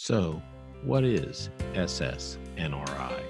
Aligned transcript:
So, 0.00 0.40
what 0.84 1.02
is 1.02 1.50
SSNRI? 1.72 3.20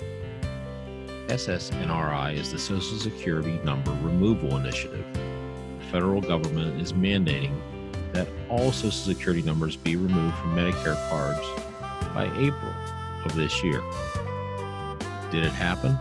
SSNRI 1.28 2.34
is 2.34 2.52
the 2.52 2.58
Social 2.58 2.98
Security 2.98 3.58
Number 3.64 3.90
Removal 4.02 4.54
Initiative. 4.58 5.06
The 5.14 5.84
federal 5.86 6.20
government 6.20 6.78
is 6.78 6.92
mandating 6.92 7.58
that 8.12 8.28
all 8.50 8.70
Social 8.70 8.90
Security 8.90 9.40
numbers 9.40 9.76
be 9.76 9.96
removed 9.96 10.36
from 10.36 10.54
Medicare 10.54 11.08
cards 11.08 11.40
by 12.12 12.26
April 12.36 12.74
of 13.24 13.34
this 13.34 13.64
year. 13.64 13.82
Did 15.30 15.44
it 15.44 15.52
happen? 15.52 15.98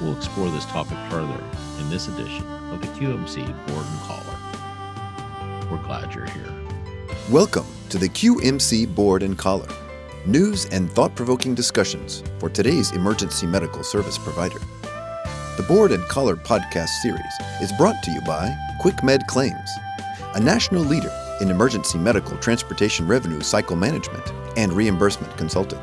We'll 0.00 0.16
explore 0.16 0.48
this 0.48 0.64
topic 0.64 0.96
further 1.10 1.44
in 1.78 1.90
this 1.90 2.08
edition 2.08 2.46
of 2.72 2.80
the 2.80 2.88
QMC 2.88 3.44
Board 3.66 3.84
and 3.86 4.00
Collar. 4.00 5.70
We're 5.70 5.84
glad 5.84 6.14
you're 6.14 6.24
here. 6.24 6.54
Welcome 7.30 7.66
to 7.90 7.98
the 7.98 8.08
QMC 8.08 8.92
Board 8.94 9.22
and 9.22 9.38
Collar, 9.38 9.68
news 10.26 10.66
and 10.66 10.90
thought 10.90 11.14
provoking 11.14 11.54
discussions 11.54 12.22
for 12.40 12.48
today's 12.48 12.90
emergency 12.92 13.46
medical 13.46 13.84
service 13.84 14.18
provider. 14.18 14.58
The 15.56 15.64
Board 15.68 15.92
and 15.92 16.02
Collar 16.04 16.34
podcast 16.36 16.88
series 17.00 17.22
is 17.62 17.72
brought 17.78 18.02
to 18.02 18.10
you 18.10 18.20
by 18.22 18.52
QuickMed 18.82 19.26
Claims, 19.28 19.70
a 20.34 20.40
national 20.40 20.82
leader 20.82 21.12
in 21.40 21.48
emergency 21.48 21.98
medical 21.98 22.36
transportation 22.38 23.06
revenue 23.06 23.40
cycle 23.40 23.76
management 23.76 24.32
and 24.56 24.72
reimbursement 24.72 25.36
consulting. 25.36 25.80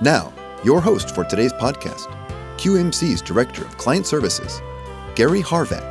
Now, 0.00 0.32
your 0.62 0.80
host 0.80 1.14
for 1.14 1.24
today's 1.24 1.52
podcast, 1.54 2.06
QMC's 2.58 3.22
Director 3.22 3.64
of 3.64 3.76
Client 3.76 4.06
Services, 4.06 4.60
Gary 5.16 5.42
Harvat. 5.42 5.82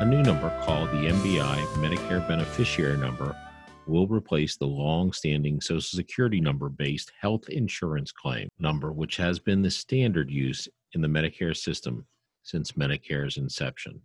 A 0.00 0.04
new 0.04 0.22
number 0.22 0.50
called 0.64 0.90
the 0.90 1.06
MBI 1.06 1.64
Medicare 1.76 2.26
Beneficiary 2.26 2.96
Number 2.96 3.36
will 3.86 4.06
replace 4.06 4.56
the 4.56 4.66
long 4.66 5.12
standing 5.12 5.60
Social 5.60 5.96
Security 5.96 6.40
number 6.40 6.68
based 6.68 7.12
health 7.20 7.48
insurance 7.48 8.12
claim 8.12 8.48
number, 8.58 8.92
which 8.92 9.16
has 9.16 9.38
been 9.38 9.62
the 9.62 9.70
standard 9.70 10.30
use 10.30 10.68
in 10.94 11.00
the 11.00 11.08
Medicare 11.08 11.56
system 11.56 12.06
since 12.42 12.72
Medicare's 12.72 13.36
inception. 13.36 14.00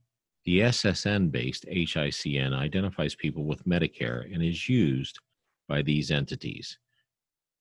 The 0.46 0.60
SSN 0.60 1.32
based 1.32 1.66
HICN 1.68 2.54
identifies 2.54 3.16
people 3.16 3.44
with 3.44 3.66
Medicare 3.66 4.34
and 4.34 4.42
is 4.42 4.70
used 4.70 5.20
by 5.68 5.82
these 5.82 6.12
entities 6.12 6.78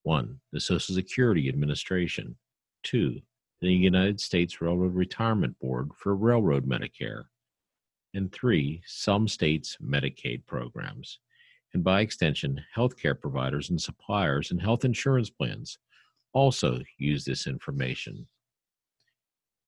1. 0.04 0.40
The 0.52 0.60
Social 0.60 0.94
Security 0.94 1.48
Administration, 1.48 2.36
2. 2.84 3.20
The 3.60 3.72
United 3.72 4.20
States 4.20 4.60
Railroad 4.60 4.94
Retirement 4.94 5.58
Board 5.58 5.90
for 5.96 6.14
Railroad 6.14 6.68
Medicare, 6.68 7.24
and 8.14 8.30
3. 8.30 8.82
Some 8.86 9.26
states' 9.26 9.76
Medicaid 9.82 10.46
programs 10.46 11.18
and 11.76 11.84
by 11.84 12.00
extension, 12.00 12.58
healthcare 12.74 13.20
providers 13.20 13.68
and 13.68 13.78
suppliers 13.78 14.50
and 14.50 14.62
health 14.62 14.86
insurance 14.86 15.28
plans 15.28 15.76
also 16.32 16.80
use 16.96 17.22
this 17.22 17.46
information. 17.46 18.26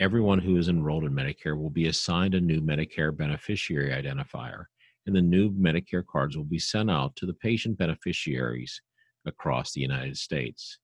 Everyone 0.00 0.38
who 0.38 0.56
is 0.56 0.70
enrolled 0.70 1.04
in 1.04 1.12
Medicare 1.12 1.54
will 1.54 1.68
be 1.68 1.88
assigned 1.88 2.34
a 2.34 2.40
new 2.40 2.62
Medicare 2.62 3.14
beneficiary 3.14 3.90
identifier, 3.90 4.64
and 5.04 5.14
the 5.14 5.20
new 5.20 5.50
Medicare 5.50 6.02
cards 6.10 6.34
will 6.34 6.46
be 6.46 6.58
sent 6.58 6.90
out 6.90 7.14
to 7.16 7.26
the 7.26 7.34
patient 7.34 7.76
beneficiaries 7.76 8.80
across 9.26 9.72
the 9.72 9.82
United 9.82 10.16
States. 10.16 10.78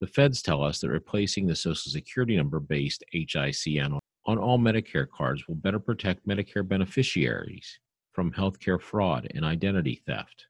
The 0.00 0.08
feds 0.08 0.42
tell 0.42 0.64
us 0.64 0.80
that 0.80 0.90
replacing 0.90 1.46
the 1.46 1.54
Social 1.54 1.92
Security 1.92 2.36
number 2.36 2.58
based 2.58 3.04
HICN 3.14 4.00
on 4.26 4.36
all 4.36 4.58
Medicare 4.58 5.08
cards 5.08 5.46
will 5.46 5.54
better 5.54 5.78
protect 5.78 6.26
Medicare 6.26 6.66
beneficiaries 6.66 7.78
from 8.14 8.32
healthcare 8.32 8.80
fraud 8.80 9.30
and 9.32 9.44
identity 9.44 10.02
theft 10.04 10.48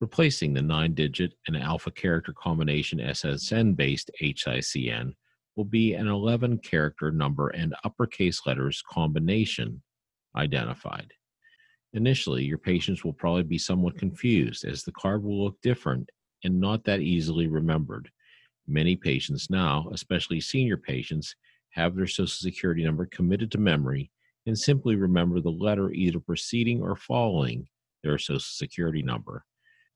replacing 0.00 0.52
the 0.52 0.62
nine 0.62 0.94
digit 0.94 1.32
and 1.46 1.56
alpha 1.56 1.90
character 1.90 2.32
combination 2.32 2.98
SSN 2.98 3.76
based 3.76 4.10
HICN 4.20 5.12
will 5.56 5.64
be 5.64 5.94
an 5.94 6.06
11 6.06 6.58
character 6.58 7.10
number 7.10 7.48
and 7.48 7.74
uppercase 7.84 8.42
letters 8.46 8.82
combination 8.90 9.82
identified. 10.36 11.12
Initially, 11.94 12.44
your 12.44 12.58
patients 12.58 13.04
will 13.04 13.14
probably 13.14 13.42
be 13.42 13.56
somewhat 13.56 13.96
confused 13.96 14.66
as 14.66 14.82
the 14.82 14.92
card 14.92 15.24
will 15.24 15.44
look 15.44 15.58
different 15.62 16.10
and 16.44 16.60
not 16.60 16.84
that 16.84 17.00
easily 17.00 17.46
remembered. 17.46 18.10
Many 18.68 18.96
patients 18.96 19.48
now, 19.48 19.88
especially 19.92 20.40
senior 20.42 20.76
patients, 20.76 21.34
have 21.70 21.96
their 21.96 22.06
Social 22.06 22.26
Security 22.26 22.84
number 22.84 23.06
committed 23.06 23.50
to 23.52 23.58
memory 23.58 24.10
and 24.44 24.58
simply 24.58 24.96
remember 24.96 25.40
the 25.40 25.50
letter 25.50 25.90
either 25.92 26.20
preceding 26.20 26.82
or 26.82 26.96
following 26.96 27.66
their 28.02 28.18
Social 28.18 28.40
Security 28.40 29.02
number 29.02 29.44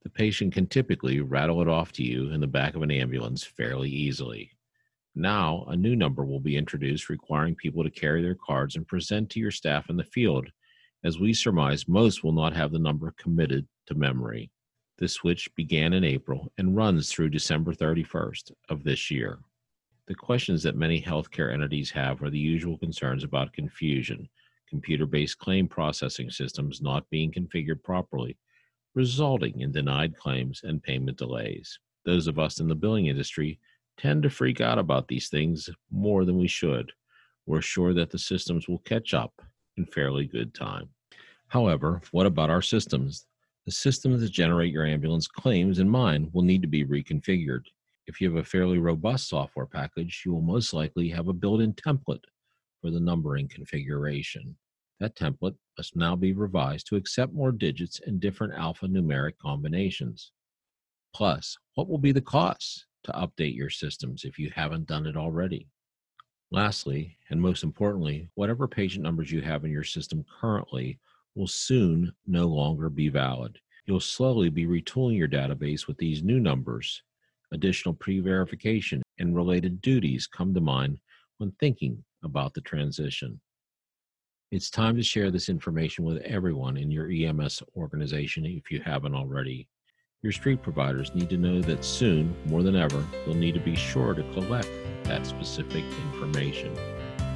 the 0.03 0.11
patient 0.11 0.55
can 0.55 0.66
typically 0.66 1.21
rattle 1.21 1.61
it 1.61 1.69
off 1.69 1.93
to 1.93 2.03
you 2.03 2.31
in 2.31 2.41
the 2.41 2.47
back 2.47 2.75
of 2.75 2.83
an 2.83 2.91
ambulance 2.91 3.44
fairly 3.44 3.91
easily. 3.91 4.50
Now, 5.15 5.65
a 5.69 5.77
new 5.77 5.97
number 5.97 6.25
will 6.25 6.41
be 6.41 6.56
introduced 6.56 7.09
requiring 7.09 7.55
people 7.55 7.83
to 7.83 7.91
carry 7.91 8.22
their 8.22 8.37
cards 8.37 8.77
and 8.77 8.87
present 8.87 9.28
to 9.31 9.41
your 9.41 9.50
staff 9.50 9.91
in 9.91 9.97
the 9.97 10.05
field, 10.05 10.49
as 11.05 11.19
we 11.19 11.34
surmise 11.34 11.88
most 11.88 12.22
will 12.22 12.33
not 12.33 12.55
have 12.55 12.72
the 12.72 12.78
number 12.78 13.12
committed 13.19 13.66
to 13.87 13.94
memory. 13.94 14.50
This 14.99 15.15
switch 15.15 15.53
began 15.55 15.93
in 15.93 16.05
April 16.05 16.53
and 16.59 16.77
runs 16.77 17.11
through 17.11 17.31
December 17.31 17.72
31st 17.72 18.53
of 18.69 18.84
this 18.84 19.11
year. 19.11 19.38
The 20.06 20.15
questions 20.15 20.62
that 20.62 20.77
many 20.77 21.00
healthcare 21.00 21.53
entities 21.53 21.91
have 21.91 22.22
are 22.22 22.31
the 22.31 22.38
usual 22.38 22.78
concerns 22.78 23.25
about 23.25 23.53
confusion, 23.53 24.28
computer 24.69 25.06
based 25.06 25.38
claim 25.38 25.69
processing 25.69 26.31
systems 26.31 26.81
not 26.81 27.09
being 27.11 27.32
configured 27.32 27.82
properly, 27.82 28.37
resulting 28.94 29.60
in 29.60 29.72
denied 29.72 30.16
claims 30.16 30.62
and 30.64 30.82
payment 30.82 31.18
delays. 31.18 31.78
Those 32.04 32.26
of 32.26 32.38
us 32.38 32.60
in 32.60 32.68
the 32.68 32.74
billing 32.74 33.06
industry 33.06 33.58
tend 33.98 34.22
to 34.22 34.30
freak 34.30 34.60
out 34.60 34.78
about 34.78 35.08
these 35.08 35.28
things 35.28 35.68
more 35.90 36.24
than 36.24 36.38
we 36.38 36.48
should. 36.48 36.90
We're 37.46 37.60
sure 37.60 37.92
that 37.94 38.10
the 38.10 38.18
systems 38.18 38.68
will 38.68 38.78
catch 38.78 39.14
up 39.14 39.42
in 39.76 39.84
fairly 39.86 40.26
good 40.26 40.54
time. 40.54 40.88
However, 41.48 42.00
what 42.12 42.26
about 42.26 42.50
our 42.50 42.62
systems? 42.62 43.26
The 43.66 43.72
systems 43.72 44.20
that 44.20 44.30
generate 44.30 44.72
your 44.72 44.86
ambulance 44.86 45.26
claims 45.26 45.78
and 45.78 45.90
mine 45.90 46.30
will 46.32 46.42
need 46.42 46.62
to 46.62 46.68
be 46.68 46.84
reconfigured. 46.84 47.64
If 48.06 48.20
you 48.20 48.28
have 48.28 48.38
a 48.38 48.44
fairly 48.44 48.78
robust 48.78 49.28
software 49.28 49.66
package, 49.66 50.22
you 50.24 50.32
will 50.32 50.40
most 50.40 50.72
likely 50.72 51.08
have 51.10 51.28
a 51.28 51.32
built 51.32 51.60
in 51.60 51.74
template 51.74 52.24
for 52.80 52.90
the 52.90 53.00
numbering 53.00 53.48
configuration. 53.48 54.56
That 55.00 55.16
template 55.16 55.56
must 55.78 55.97
now 55.97 56.15
be 56.15 56.34
revised 56.34 56.87
to 56.88 56.97
accept 56.97 57.33
more 57.33 57.53
digits 57.53 58.00
and 58.06 58.21
different 58.21 58.55
alphanumeric 58.55 59.38
combinations. 59.38 60.33
Plus, 61.15 61.56
what 61.75 61.88
will 61.88 61.99
be 61.99 62.12
the 62.12 62.21
cost 62.21 62.87
to 63.05 63.12
update 63.12 63.56
your 63.56 63.71
systems 63.71 64.25
if 64.25 64.38
you 64.38 64.50
haven't 64.55 64.87
done 64.87 65.06
it 65.06 65.16
already? 65.16 65.66
Lastly, 66.53 67.16
and 67.31 67.41
most 67.41 67.65
importantly, 67.65 68.28
whatever 68.34 68.69
patient 68.69 69.03
numbers 69.03 69.33
you 69.33 69.41
have 69.41 69.65
in 69.65 69.71
your 69.71 69.84
system 69.84 70.25
currently 70.41 70.99
will 71.34 71.47
soon 71.47 72.12
no 72.27 72.47
longer 72.47 72.91
be 72.91 73.09
valid. 73.09 73.59
You'll 73.87 74.00
slowly 74.00 74.50
be 74.50 74.67
retooling 74.67 75.17
your 75.17 75.28
database 75.28 75.87
with 75.87 75.97
these 75.97 76.22
new 76.22 76.41
numbers. 76.41 77.03
Additional 77.53 77.94
pre 77.94 78.21
verification 78.21 79.03
and 79.19 79.34
related 79.34 79.81
duties 79.81 80.27
come 80.27 80.53
to 80.55 80.61
mind 80.61 80.99
when 81.38 81.53
thinking 81.53 82.05
about 82.22 82.53
the 82.53 82.61
transition. 82.61 83.41
It's 84.50 84.69
time 84.69 84.97
to 84.97 85.03
share 85.05 85.31
this 85.31 85.49
information 85.49 86.05
with 86.05 86.22
everyone 86.22 86.77
in 86.77 86.91
your 86.91 87.09
EMS 87.09 87.62
organization 87.77 88.44
if 88.44 88.69
you 88.69 88.81
haven't 88.81 89.15
already. 89.15 89.69
Your 90.22 90.33
street 90.33 90.61
providers 90.61 91.15
need 91.15 91.31
to 91.31 91.37
know 91.37 91.61
that 91.61 91.84
soon, 91.84 92.34
more 92.47 92.65
than 92.65 92.75
ever, 92.75 93.05
you'll 93.25 93.37
need 93.37 93.55
to 93.55 93.61
be 93.61 93.77
sure 93.77 94.12
to 94.12 94.25
collect 94.33 94.69
that 95.05 95.25
specific 95.25 95.84
information. 96.12 96.77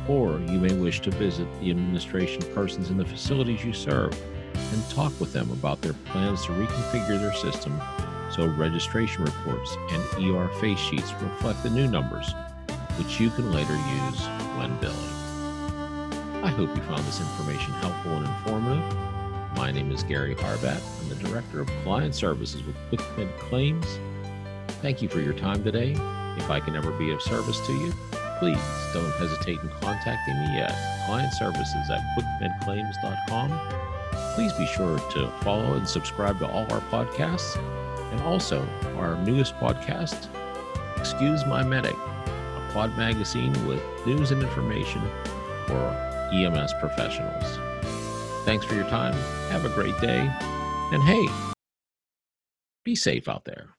Or 0.08 0.40
you 0.40 0.58
may 0.58 0.74
wish 0.74 0.98
to 1.02 1.12
visit 1.12 1.46
the 1.60 1.70
administration 1.70 2.42
persons 2.52 2.90
in 2.90 2.96
the 2.96 3.06
facilities 3.06 3.64
you 3.64 3.72
serve 3.72 4.20
and 4.72 4.90
talk 4.90 5.12
with 5.20 5.32
them 5.32 5.52
about 5.52 5.82
their 5.82 5.94
plans 6.06 6.44
to 6.46 6.52
reconfigure 6.52 7.20
their 7.20 7.34
system 7.34 7.80
so 8.32 8.48
registration 8.48 9.22
reports 9.22 9.76
and 9.92 10.26
ER 10.26 10.48
face 10.60 10.80
sheets 10.80 11.14
reflect 11.22 11.62
the 11.62 11.70
new 11.70 11.86
numbers, 11.86 12.34
which 12.98 13.20
you 13.20 13.30
can 13.30 13.52
later 13.52 13.76
use 13.76 14.26
when 14.58 14.76
billing. 14.80 15.23
I 16.44 16.48
hope 16.48 16.76
you 16.76 16.82
found 16.82 17.02
this 17.04 17.20
information 17.22 17.72
helpful 17.72 18.18
and 18.18 18.26
informative. 18.26 19.56
My 19.56 19.70
name 19.70 19.90
is 19.90 20.02
Gary 20.02 20.34
Harbat. 20.34 20.78
I'm 21.00 21.08
the 21.08 21.14
Director 21.14 21.62
of 21.62 21.68
Client 21.84 22.14
Services 22.14 22.62
with 22.64 22.76
QuickMed 22.90 23.34
Claims. 23.38 23.86
Thank 24.82 25.00
you 25.00 25.08
for 25.08 25.20
your 25.20 25.32
time 25.32 25.64
today. 25.64 25.92
If 26.36 26.50
I 26.50 26.60
can 26.60 26.76
ever 26.76 26.90
be 26.98 27.10
of 27.12 27.22
service 27.22 27.66
to 27.66 27.72
you, 27.72 27.94
please 28.38 28.60
don't 28.92 29.10
hesitate 29.12 29.58
in 29.60 29.70
contacting 29.80 30.38
me 30.38 30.60
at 30.60 30.74
clientservices 31.08 31.88
at 31.88 32.02
quickmedclaims.com. 32.14 33.58
Please 34.34 34.52
be 34.52 34.66
sure 34.66 34.98
to 35.12 35.30
follow 35.40 35.72
and 35.72 35.88
subscribe 35.88 36.38
to 36.40 36.46
all 36.46 36.70
our 36.70 36.82
podcasts 36.90 37.56
and 38.12 38.20
also 38.20 38.68
our 38.98 39.16
newest 39.24 39.56
podcast, 39.56 40.28
Excuse 40.98 41.46
My 41.46 41.62
Medic, 41.62 41.96
a 41.96 42.70
pod 42.74 42.94
magazine 42.98 43.54
with 43.66 43.82
news 44.04 44.30
and 44.30 44.42
information 44.42 45.00
for 45.66 46.13
EMS 46.32 46.72
professionals. 46.80 47.58
Thanks 48.44 48.64
for 48.64 48.74
your 48.74 48.88
time. 48.88 49.14
Have 49.50 49.64
a 49.64 49.70
great 49.70 49.98
day. 50.00 50.30
And 50.92 51.02
hey, 51.02 51.28
be 52.84 52.94
safe 52.94 53.28
out 53.28 53.44
there. 53.44 53.70